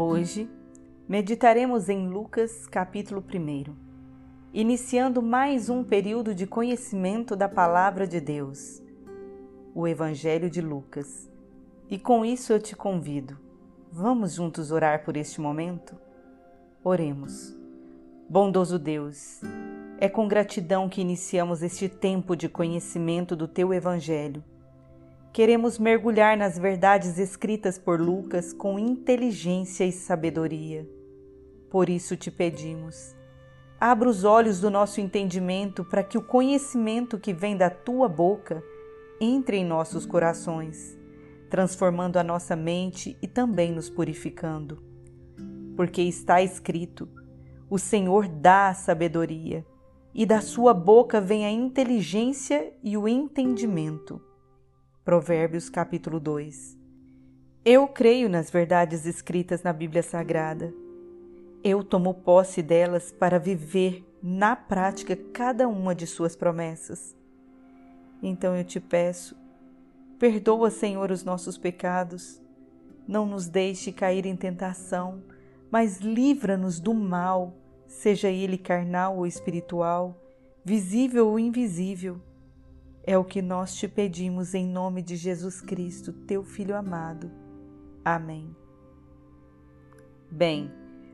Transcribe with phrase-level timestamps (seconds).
[0.00, 0.48] Hoje
[1.08, 3.74] meditaremos em Lucas, capítulo 1,
[4.54, 8.80] iniciando mais um período de conhecimento da Palavra de Deus,
[9.74, 11.28] o Evangelho de Lucas.
[11.90, 13.36] E com isso eu te convido,
[13.90, 15.96] vamos juntos orar por este momento?
[16.84, 17.52] Oremos.
[18.30, 19.40] Bondoso Deus,
[19.98, 24.44] é com gratidão que iniciamos este tempo de conhecimento do Teu Evangelho
[25.38, 30.84] Queremos mergulhar nas verdades escritas por Lucas com inteligência e sabedoria.
[31.70, 33.14] Por isso te pedimos,
[33.78, 38.60] abra os olhos do nosso entendimento para que o conhecimento que vem da tua boca
[39.20, 40.98] entre em nossos corações,
[41.48, 44.82] transformando a nossa mente e também nos purificando.
[45.76, 47.08] Porque está escrito:
[47.70, 49.64] o Senhor dá a sabedoria,
[50.12, 54.20] e da sua boca vem a inteligência e o entendimento.
[55.08, 56.76] Provérbios capítulo 2.
[57.64, 60.70] Eu creio nas verdades escritas na Bíblia Sagrada.
[61.64, 67.16] Eu tomo posse delas para viver na prática cada uma de suas promessas.
[68.22, 69.34] Então eu te peço,
[70.18, 72.38] perdoa, Senhor, os nossos pecados.
[73.06, 75.22] Não nos deixe cair em tentação,
[75.70, 77.54] mas livra-nos do mal,
[77.86, 80.20] seja ele carnal ou espiritual,
[80.62, 82.20] visível ou invisível
[83.08, 87.30] é o que nós te pedimos em nome de Jesus Cristo, teu Filho amado.
[88.04, 88.54] Amém.
[90.30, 90.70] Bem,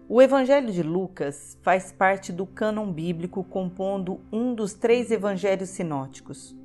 [0.08, 6.56] o Evangelho de Lucas faz parte do cânon bíblico compondo um dos três evangelhos sinóticos.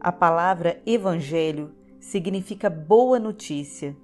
[0.00, 3.96] A palavra evangelho significa boa notícia.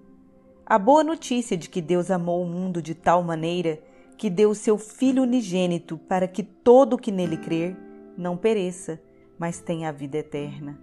[0.64, 3.80] A boa notícia de que Deus amou o mundo de tal maneira
[4.16, 7.76] que deu o seu Filho unigênito para que todo o que nele crer
[8.16, 9.00] não pereça,
[9.38, 10.78] mas tem a vida eterna.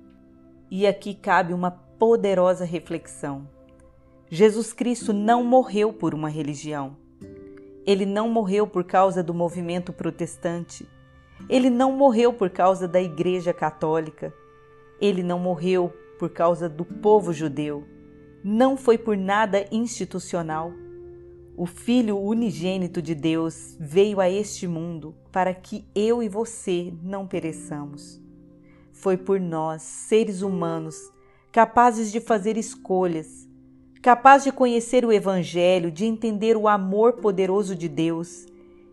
[0.69, 3.47] E aqui cabe uma poderosa reflexão.
[4.29, 6.97] Jesus Cristo não morreu por uma religião.
[7.85, 10.87] Ele não morreu por causa do movimento protestante.
[11.49, 14.33] Ele não morreu por causa da Igreja Católica.
[14.99, 17.83] Ele não morreu por causa do povo judeu.
[18.43, 20.71] Não foi por nada institucional.
[21.55, 27.27] O Filho unigênito de Deus veio a este mundo para que eu e você não
[27.27, 28.22] pereçamos
[29.03, 30.95] foi por nós, seres humanos,
[31.51, 33.45] capazes de fazer escolhas,
[34.01, 38.45] capaz de conhecer o Evangelho, de entender o amor poderoso de Deus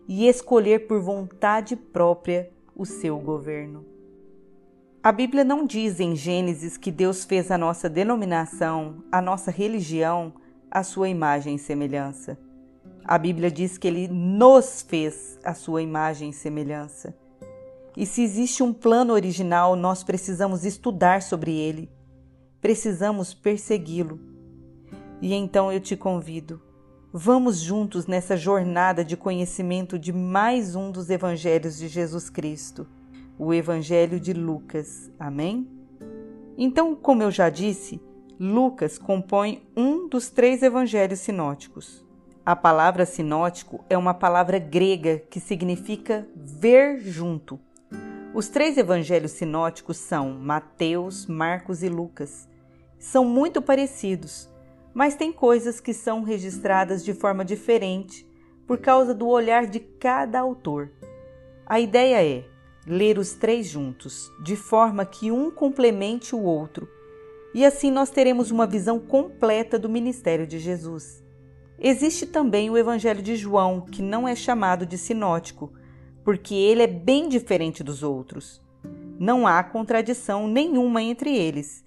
[0.09, 3.85] e escolher por vontade própria o seu governo.
[5.01, 10.33] A Bíblia não diz em Gênesis que Deus fez a nossa denominação, a nossa religião,
[10.69, 12.37] a sua imagem e semelhança.
[13.05, 17.15] A Bíblia diz que ele nos fez a sua imagem e semelhança.
[17.95, 21.89] E se existe um plano original, nós precisamos estudar sobre ele,
[22.61, 24.19] precisamos persegui-lo.
[25.21, 26.61] E então eu te convido,
[27.11, 32.87] vamos juntos nessa jornada de conhecimento de mais um dos evangelhos de Jesus Cristo,
[33.37, 35.11] o Evangelho de Lucas.
[35.19, 35.67] Amém?
[36.57, 38.01] Então, como eu já disse,
[38.39, 42.05] Lucas compõe um dos três evangelhos sinóticos.
[42.45, 47.59] A palavra sinótico é uma palavra grega que significa ver junto.
[48.33, 52.47] Os três evangelhos sinóticos são Mateus, Marcos e Lucas.
[52.97, 54.49] São muito parecidos,
[54.93, 58.25] mas tem coisas que são registradas de forma diferente
[58.65, 60.89] por causa do olhar de cada autor.
[61.65, 62.45] A ideia é
[62.87, 66.87] ler os três juntos, de forma que um complemente o outro,
[67.53, 71.21] e assim nós teremos uma visão completa do ministério de Jesus.
[71.77, 75.73] Existe também o Evangelho de João, que não é chamado de sinótico,
[76.31, 78.61] porque ele é bem diferente dos outros.
[79.19, 81.83] Não há contradição nenhuma entre eles.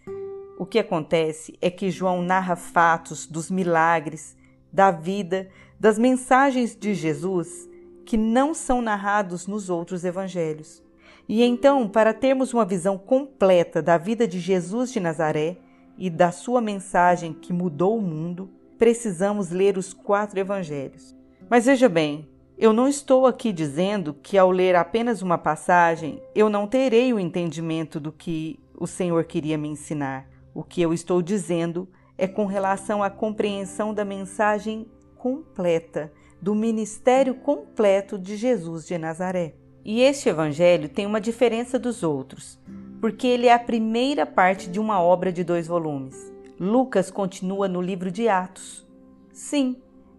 [0.58, 4.36] O que acontece é que João narra fatos dos milagres,
[4.70, 5.48] da vida,
[5.80, 7.66] das mensagens de Jesus
[8.04, 10.82] que não são narrados nos outros evangelhos.
[11.26, 15.56] E então, para termos uma visão completa da vida de Jesus de Nazaré
[15.96, 21.16] e da sua mensagem que mudou o mundo, precisamos ler os quatro evangelhos.
[21.48, 26.48] Mas veja bem, eu não estou aqui dizendo que ao ler apenas uma passagem eu
[26.48, 30.28] não terei o entendimento do que o Senhor queria me ensinar.
[30.54, 34.86] O que eu estou dizendo é com relação à compreensão da mensagem
[35.16, 39.54] completa, do ministério completo de Jesus de Nazaré.
[39.84, 42.58] E este evangelho tem uma diferença dos outros,
[43.00, 46.32] porque ele é a primeira parte de uma obra de dois volumes.
[46.58, 48.86] Lucas continua no livro de Atos.
[49.32, 49.76] Sim,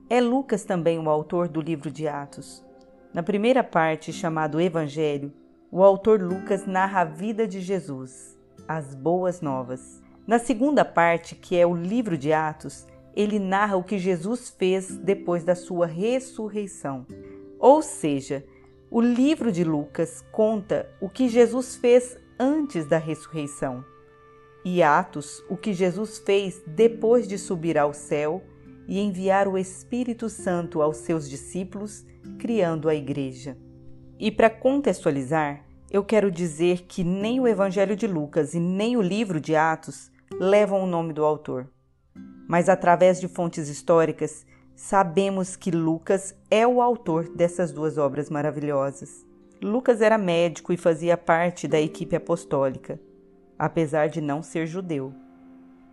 [0.09, 2.63] é Lucas também o autor do livro de Atos.
[3.13, 5.33] Na primeira parte, chamado Evangelho,
[5.71, 8.37] o autor Lucas narra a vida de Jesus,
[8.67, 10.03] as boas novas.
[10.27, 12.85] Na segunda parte, que é o livro de Atos,
[13.15, 17.05] ele narra o que Jesus fez depois da sua ressurreição.
[17.59, 18.45] Ou seja,
[18.91, 23.83] o livro de Lucas conta o que Jesus fez antes da ressurreição,
[24.63, 28.43] e Atos, o que Jesus fez depois de subir ao céu
[28.87, 32.05] e enviar o Espírito Santo aos seus discípulos,
[32.37, 33.57] criando a igreja.
[34.19, 39.01] E para contextualizar, eu quero dizer que nem o Evangelho de Lucas e nem o
[39.01, 41.69] livro de Atos levam o nome do autor.
[42.47, 44.45] Mas através de fontes históricas,
[44.75, 49.25] sabemos que Lucas é o autor dessas duas obras maravilhosas.
[49.61, 52.99] Lucas era médico e fazia parte da equipe apostólica,
[53.57, 55.13] apesar de não ser judeu.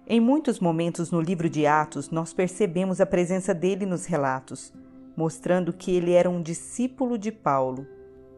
[0.07, 4.73] Em muitos momentos no livro de Atos, nós percebemos a presença dele nos relatos,
[5.17, 7.87] mostrando que ele era um discípulo de Paulo.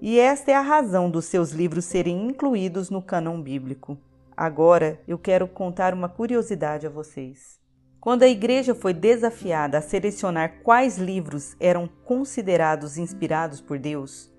[0.01, 3.97] E esta é a razão dos seus livros serem incluídos no cânon bíblico.
[4.37, 7.59] Agora eu quero contar uma curiosidade a vocês.
[7.99, 14.31] Quando a igreja foi desafiada a selecionar quais livros eram considerados inspirados por Deus,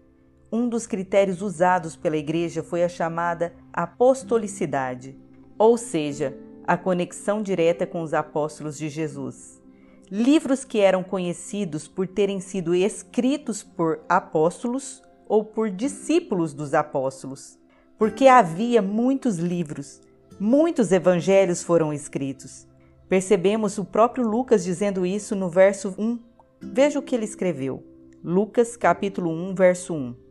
[0.52, 5.18] um dos critérios usados pela igreja foi a chamada apostolicidade,
[5.58, 9.62] ou seja, a conexão direta com os apóstolos de Jesus.
[10.10, 17.58] Livros que eram conhecidos por terem sido escritos por apóstolos ou por discípulos dos apóstolos,
[17.98, 20.02] porque havia muitos livros,
[20.40, 22.68] muitos evangelhos foram escritos.
[23.08, 26.20] Percebemos o próprio Lucas dizendo isso no verso 1.
[26.62, 27.84] Veja o que ele escreveu.
[28.24, 30.25] Lucas capítulo 1, verso 1.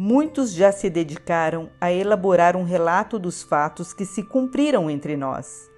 [0.00, 5.68] Muitos já se dedicaram a elaborar um relato dos fatos que se cumpriram entre nós,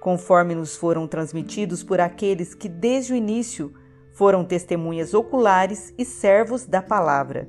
[0.00, 3.74] conforme nos foram transmitidos por aqueles que desde o início
[4.12, 7.48] foram testemunhas oculares e servos da palavra.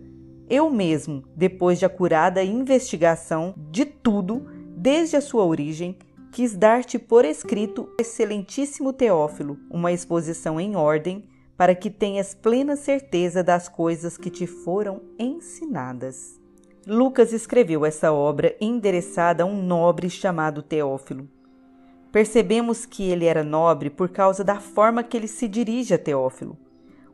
[0.49, 5.95] Eu mesmo, depois de acurada investigação de tudo, desde a sua origem,
[6.31, 13.43] quis dar-te por escrito, excelentíssimo Teófilo, uma exposição em ordem, para que tenhas plena certeza
[13.43, 16.39] das coisas que te foram ensinadas.
[16.85, 21.27] Lucas escreveu essa obra endereçada a um nobre chamado Teófilo.
[22.11, 26.57] Percebemos que ele era nobre por causa da forma que ele se dirige a Teófilo.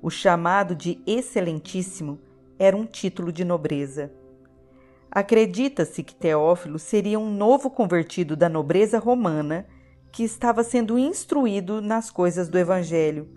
[0.01, 2.19] O chamado de Excelentíssimo
[2.59, 4.11] era um título de nobreza.
[5.09, 9.65] Acredita-se que Teófilo seria um novo convertido da nobreza romana
[10.11, 13.29] que estava sendo instruído nas coisas do Evangelho,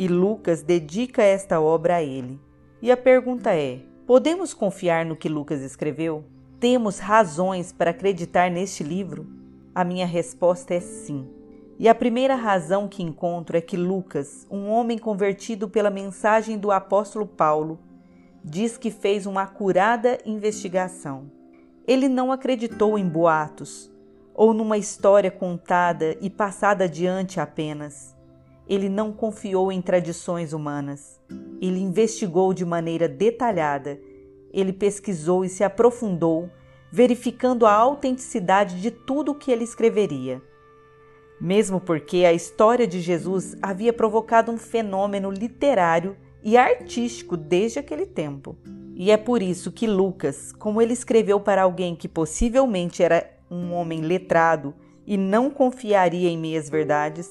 [0.00, 2.40] e Lucas dedica esta obra a ele.
[2.80, 6.24] E a pergunta é: podemos confiar no que Lucas escreveu?
[6.58, 9.26] Temos razões para acreditar neste livro?
[9.74, 11.28] A minha resposta é sim.
[11.78, 16.70] E a primeira razão que encontro é que Lucas, um homem convertido pela mensagem do
[16.70, 17.78] apóstolo Paulo,
[18.42, 21.30] diz que fez uma acurada investigação.
[21.86, 23.92] Ele não acreditou em boatos
[24.34, 28.18] ou numa história contada e passada adiante apenas.
[28.70, 31.20] Ele não confiou em tradições humanas.
[31.60, 34.00] Ele investigou de maneira detalhada.
[34.52, 36.48] Ele pesquisou e se aprofundou,
[36.88, 40.40] verificando a autenticidade de tudo o que ele escreveria.
[41.40, 48.06] Mesmo porque a história de Jesus havia provocado um fenômeno literário e artístico desde aquele
[48.06, 48.56] tempo.
[48.94, 53.72] E é por isso que Lucas, como ele escreveu para alguém que possivelmente era um
[53.72, 54.72] homem letrado
[55.04, 57.28] e não confiaria em meias verdades,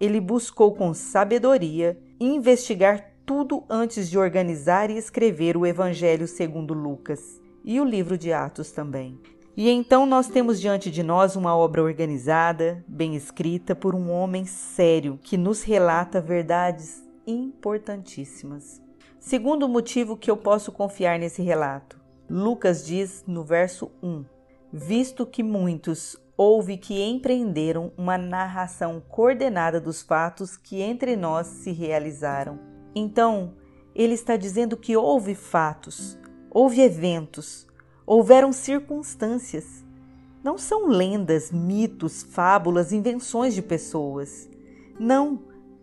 [0.00, 7.40] ele buscou com sabedoria investigar tudo antes de organizar e escrever o Evangelho segundo Lucas
[7.64, 9.20] e o livro de Atos também.
[9.56, 14.44] E então nós temos diante de nós uma obra organizada, bem escrita por um homem
[14.44, 18.80] sério que nos relata verdades importantíssimas.
[19.18, 22.00] Segundo motivo que eu posso confiar nesse relato,
[22.30, 24.24] Lucas diz no verso 1:
[24.72, 31.72] Visto que muitos houve que empreenderam uma narração coordenada dos fatos que entre nós se
[31.72, 32.60] realizaram.
[32.94, 33.56] Então,
[33.92, 36.16] ele está dizendo que houve fatos,
[36.48, 37.66] houve eventos,
[38.06, 39.84] houveram circunstâncias.
[40.44, 44.48] Não são lendas, mitos, fábulas, invenções de pessoas.
[44.96, 45.42] Não,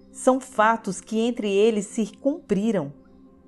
[0.09, 2.93] são fatos que entre eles se cumpriram.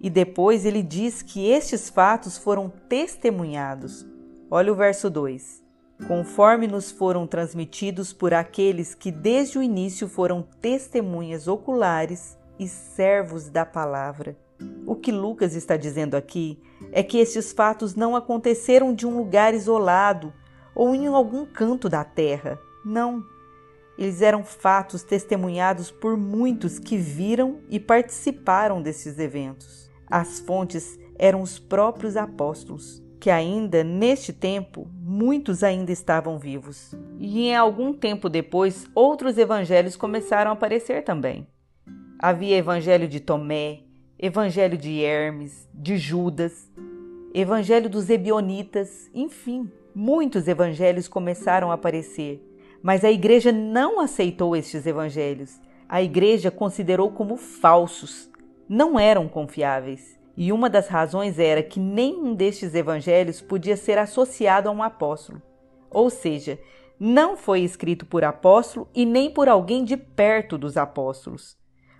[0.01, 4.05] E depois ele diz que estes fatos foram testemunhados.
[4.51, 5.66] Olha o verso 2.
[6.05, 13.49] Conforme nos foram transmitidos por aqueles que desde o início foram testemunhas oculares e servos
[13.49, 14.37] da palavra.
[14.85, 16.59] O que Lucas está dizendo aqui
[16.91, 20.33] é que estes fatos não aconteceram de um lugar isolado
[20.75, 22.59] ou em algum canto da terra.
[22.85, 23.23] Não,
[23.97, 29.89] eles eram fatos testemunhados por muitos que viram e participaram desses eventos.
[30.09, 36.93] As fontes eram os próprios apóstolos, que ainda neste tempo muitos ainda estavam vivos.
[37.19, 41.47] E em algum tempo depois, outros evangelhos começaram a aparecer também.
[42.19, 43.79] Havia evangelho de Tomé,
[44.19, 46.71] evangelho de Hermes, de Judas,
[47.33, 52.43] evangelho dos Ebionitas, enfim, muitos evangelhos começaram a aparecer.
[52.81, 55.59] Mas a igreja não aceitou estes evangelhos.
[55.89, 58.29] A igreja considerou como falsos,
[58.67, 60.16] não eram confiáveis.
[60.37, 65.41] E uma das razões era que nenhum destes evangelhos podia ser associado a um apóstolo.
[65.89, 66.59] Ou seja,
[66.99, 71.57] não foi escrito por apóstolo e nem por alguém de perto dos apóstolos.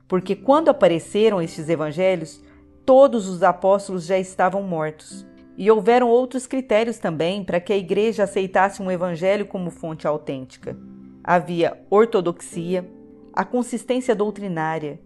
[0.08, 2.40] Porque quando apareceram estes evangelhos,
[2.86, 5.26] todos os apóstolos já estavam mortos.
[5.58, 10.78] E houveram outros critérios também para que a igreja aceitasse um evangelho como fonte autêntica.
[11.24, 12.88] Havia ortodoxia,
[13.34, 15.00] a consistência doutrinária,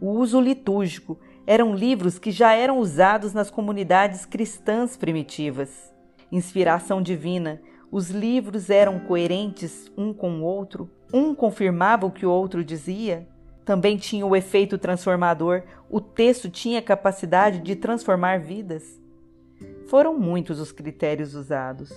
[0.00, 5.92] o uso litúrgico eram livros que já eram usados nas comunidades cristãs primitivas.
[6.32, 7.60] Inspiração divina,
[7.90, 13.28] os livros eram coerentes um com o outro, um confirmava o que o outro dizia.
[13.64, 19.00] Também tinha o efeito transformador, o texto tinha capacidade de transformar vidas.
[19.86, 21.92] Foram muitos os critérios usados.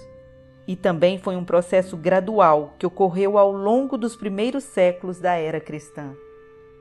[0.68, 5.62] E também foi um processo gradual que ocorreu ao longo dos primeiros séculos da era
[5.62, 6.13] cristã.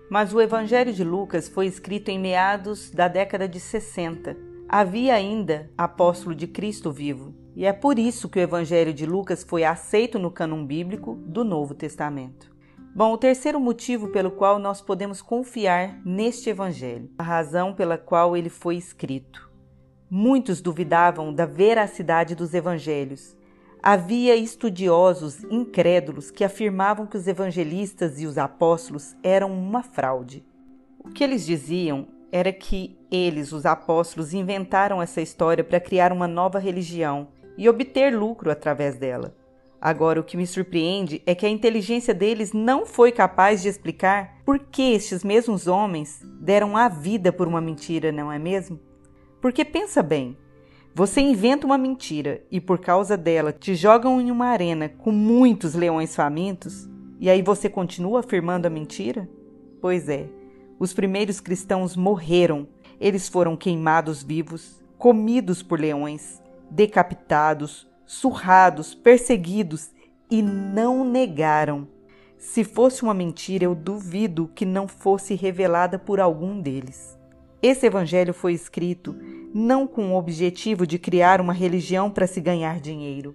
[0.08, 4.36] Mas o Evangelho de Lucas foi escrito em meados da década de 60.
[4.68, 9.42] Havia ainda apóstolo de Cristo vivo, e é por isso que o Evangelho de Lucas
[9.42, 12.54] foi aceito no cânon bíblico do Novo Testamento.
[12.94, 18.36] Bom, o terceiro motivo pelo qual nós podemos confiar neste Evangelho, a razão pela qual
[18.36, 19.50] ele foi escrito.
[20.08, 23.36] Muitos duvidavam da veracidade dos evangelhos
[23.88, 30.45] Havia estudiosos incrédulos que afirmavam que os evangelistas e os apóstolos eram uma fraude.
[30.99, 36.26] O que eles diziam era que eles, os apóstolos, inventaram essa história para criar uma
[36.26, 39.37] nova religião e obter lucro através dela.
[39.81, 44.38] Agora, o que me surpreende é que a inteligência deles não foi capaz de explicar
[44.45, 48.81] por que estes mesmos homens deram a vida por uma mentira, não é mesmo?
[49.40, 50.37] Porque pensa bem,
[50.98, 55.74] você inventa uma mentira e por causa dela te jogam em uma arena com muitos
[55.74, 56.88] leões famintos
[57.20, 59.28] e aí você continua afirmando a mentira?
[59.78, 60.26] Pois é,
[60.78, 62.66] os primeiros cristãos morreram.
[62.98, 69.90] Eles foram queimados vivos, comidos por leões, decapitados, surrados, perseguidos
[70.30, 71.86] e não negaram.
[72.38, 77.15] Se fosse uma mentira, eu duvido que não fosse revelada por algum deles.
[77.68, 79.16] Esse evangelho foi escrito
[79.52, 83.35] não com o objetivo de criar uma religião para se ganhar dinheiro.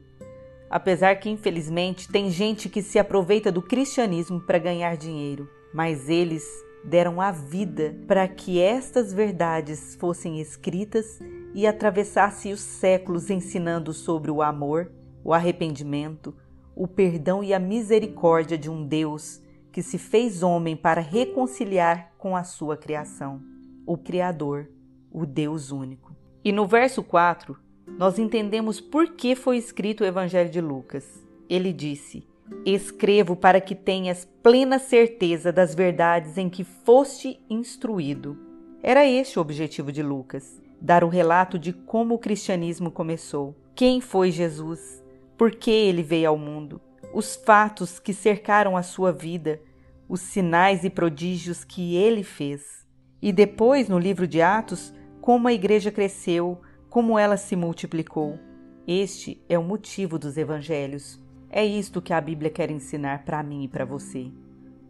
[0.69, 6.45] Apesar que, infelizmente, tem gente que se aproveita do cristianismo para ganhar dinheiro, mas eles
[6.81, 11.19] deram a vida para que estas verdades fossem escritas
[11.53, 14.89] e atravessassem os séculos ensinando sobre o amor,
[15.25, 16.33] o arrependimento,
[16.73, 19.41] o perdão e a misericórdia de um Deus
[19.73, 23.50] que se fez homem para reconciliar com a sua criação
[23.91, 24.69] o Criador,
[25.11, 26.15] o Deus único.
[26.45, 27.57] E no verso 4,
[27.97, 31.21] nós entendemos por que foi escrito o Evangelho de Lucas.
[31.49, 32.25] Ele disse:
[32.65, 38.37] Escrevo para que tenhas plena certeza das verdades em que foste instruído.
[38.81, 43.99] Era este o objetivo de Lucas: dar o relato de como o cristianismo começou, quem
[43.99, 45.03] foi Jesus,
[45.37, 46.79] por que ele veio ao mundo,
[47.13, 49.61] os fatos que cercaram a sua vida,
[50.07, 52.80] os sinais e prodígios que ele fez.
[53.21, 56.59] E depois, no livro de Atos, como a igreja cresceu,
[56.89, 58.39] como ela se multiplicou.
[58.87, 61.19] Este é o motivo dos evangelhos.
[61.49, 64.31] É isto que a Bíblia quer ensinar para mim e para você.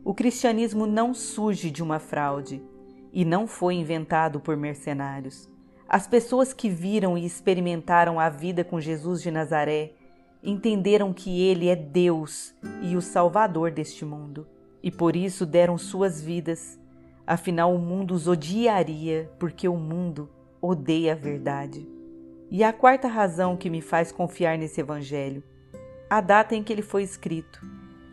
[0.03, 2.63] O cristianismo não surge de uma fraude
[3.11, 5.49] e não foi inventado por mercenários.
[5.87, 9.91] As pessoas que viram e experimentaram a vida com Jesus de Nazaré
[10.41, 14.47] entenderam que ele é Deus e o Salvador deste mundo,
[14.81, 16.79] e por isso deram suas vidas
[17.31, 20.29] Afinal, o mundo os odiaria, porque o mundo
[20.61, 21.87] odeia a verdade.
[22.49, 25.41] E a quarta razão que me faz confiar nesse evangelho,
[26.09, 27.65] a data em que ele foi escrito.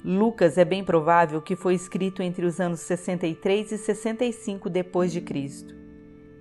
[0.05, 5.21] Lucas é bem provável que foi escrito entre os anos 63 e 65 depois de
[5.21, 5.75] Cristo.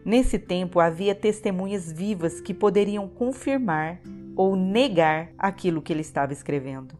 [0.06, 4.00] Nesse tempo havia testemunhas vivas que poderiam confirmar
[4.36, 6.94] ou negar aquilo que ele estava escrevendo.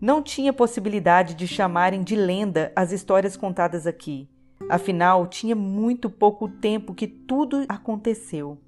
[0.00, 4.28] Não tinha possibilidade de chamarem de lenda as histórias contadas aqui,
[4.68, 8.58] Afinal, tinha muito pouco tempo que tudo aconteceu.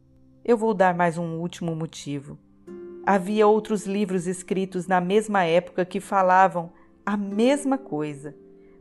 [0.45, 2.39] Eu vou dar mais um último motivo.
[3.05, 6.73] Havia outros livros escritos na mesma época que falavam
[7.05, 8.37] a mesma coisa,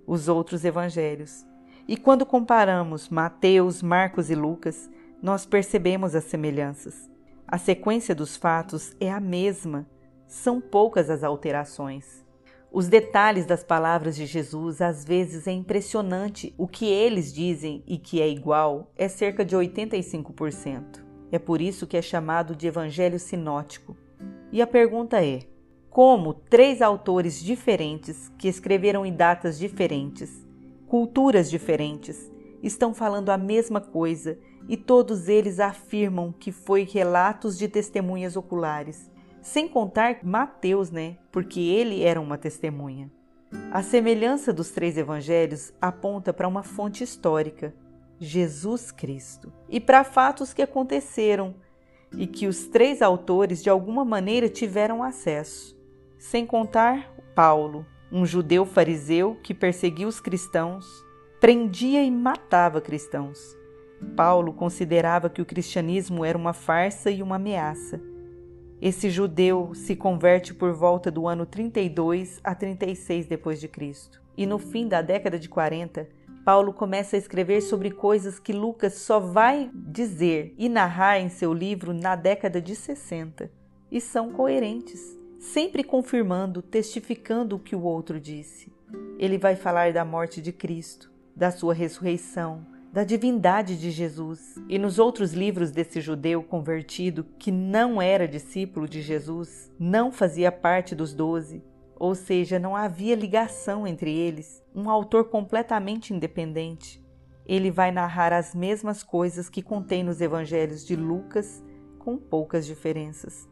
[0.05, 1.43] os outros evangelhos.
[1.88, 4.88] E quando comparamos Mateus, Marcos e Lucas,
[5.19, 7.09] nós percebemos as semelhanças.
[7.47, 9.88] A sequência dos fatos é a mesma,
[10.27, 12.26] São poucas as alterações.
[12.71, 16.53] Os detalhes das palavras de Jesus às vezes é impressionante.
[16.57, 21.03] O que eles dizem e que é igual é cerca de 85%.
[21.31, 23.95] É por isso que é chamado de evangelho sinótico.
[24.51, 25.39] E a pergunta é:
[25.89, 30.45] como três autores diferentes, que escreveram em datas diferentes,
[30.88, 32.31] culturas diferentes,
[32.62, 39.09] estão falando a mesma coisa e todos eles afirmam que foi relatos de testemunhas oculares,
[39.48, 41.16] sem contar Mateus, né?
[41.32, 43.10] Porque ele era uma testemunha.
[43.72, 47.74] A semelhança dos três evangelhos aponta para uma fonte histórica,
[48.20, 51.56] Jesus Cristo, e para fatos que aconteceram
[52.12, 55.77] e que os três autores de alguma maneira tiveram acesso.
[56.20, 60.86] Sem contar Paulo, um judeu fariseu que perseguia os cristãos,
[61.39, 63.39] prendia e matava cristãos.
[64.13, 68.16] Paulo considerava que o cristianismo era uma farsa e uma ameaça.
[68.81, 74.22] Esse judeu se converte por volta do ano 32 a 36 depois de Cristo.
[74.38, 76.07] E no fim da década de 40,
[76.46, 81.51] Paulo começa a escrever sobre coisas que Lucas só vai dizer e narrar em seu
[81.51, 83.51] livro na década de 60.
[83.91, 88.72] E são coerentes, sempre confirmando, testificando o que o outro disse.
[89.17, 92.65] Ele vai falar da morte de Cristo, da sua ressurreição,
[92.98, 94.56] da divindade de Jesus.
[94.68, 100.51] E nos outros livros desse judeu convertido que não era discípulo de Jesus, não fazia
[100.51, 101.63] parte dos doze,
[101.96, 107.00] ou seja, não havia ligação entre eles, um autor completamente independente.
[107.46, 111.63] Ele vai narrar as mesmas coisas que contém nos evangelhos de Lucas,
[112.00, 113.48] com poucas diferenças.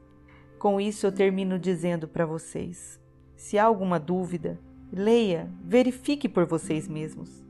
[0.57, 2.99] Com isso, eu termino dizendo para vocês:
[3.35, 4.59] se há alguma dúvida,
[4.91, 7.44] leia, verifique por vocês mesmos.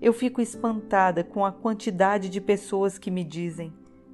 [0.00, 3.72] Eu fico espantada com a quantidade de pessoas que me dizem: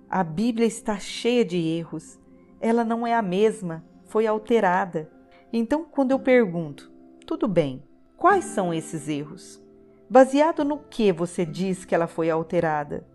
[0.09, 2.21] a Bíblia está cheia de erros,
[2.61, 5.11] ela não é a mesma, foi alterada.
[5.53, 6.91] Então, quando eu pergunto,
[7.27, 7.83] tudo bem,
[8.17, 9.61] quais são esses erros?
[10.09, 13.07] Baseado no que você diz que ela foi alterada?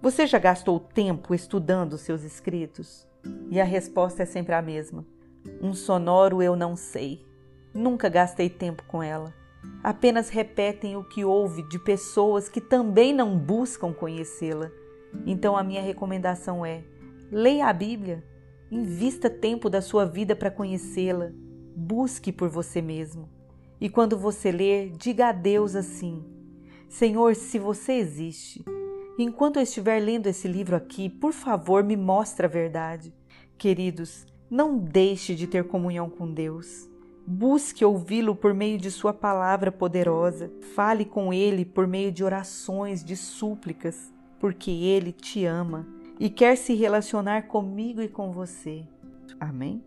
[0.00, 3.06] Você já gastou tempo estudando seus escritos?
[3.50, 5.04] E a resposta é sempre a mesma:
[5.60, 7.26] um sonoro eu não sei.
[7.74, 9.34] Nunca gastei tempo com ela
[9.82, 14.70] apenas repetem o que ouve de pessoas que também não buscam conhecê-la.
[15.24, 16.82] Então a minha recomendação é:
[17.30, 18.24] leia a Bíblia,
[18.70, 21.30] invista tempo da sua vida para conhecê-la,
[21.74, 23.28] busque por você mesmo.
[23.80, 26.24] E quando você ler, diga a Deus assim:
[26.88, 28.64] Senhor, se você existe,
[29.18, 33.14] enquanto eu estiver lendo esse livro aqui, por favor, me mostre a verdade.
[33.58, 36.88] Queridos, não deixe de ter comunhão com Deus.
[37.26, 40.50] Busque ouvi-lo por meio de Sua palavra poderosa.
[40.74, 45.86] Fale com Ele por meio de orações, de súplicas, porque Ele te ama
[46.20, 48.84] e quer se relacionar comigo e com você.
[49.40, 49.82] Amém?